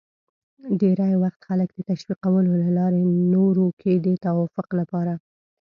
[0.81, 3.01] ډېری وخت خلک د تشویقولو له لارې
[3.33, 5.13] نورو کې د توافق لپاره